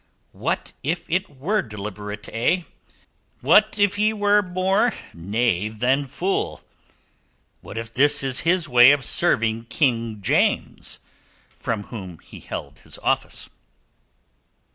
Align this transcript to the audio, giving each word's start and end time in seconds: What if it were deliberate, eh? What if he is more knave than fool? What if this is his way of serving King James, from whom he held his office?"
What 0.31 0.73
if 0.81 1.07
it 1.11 1.29
were 1.29 1.61
deliberate, 1.61 2.27
eh? 2.33 2.63
What 3.41 3.77
if 3.77 3.97
he 3.97 4.09
is 4.09 4.15
more 4.45 4.93
knave 5.13 5.77
than 5.79 6.05
fool? 6.07 6.63
What 7.61 7.77
if 7.77 7.93
this 7.93 8.23
is 8.23 8.39
his 8.39 8.67
way 8.67 8.93
of 8.93 9.05
serving 9.05 9.65
King 9.65 10.19
James, 10.23 11.01
from 11.49 11.83
whom 11.93 12.17
he 12.17 12.39
held 12.39 12.79
his 12.79 12.97
office?" 13.03 13.51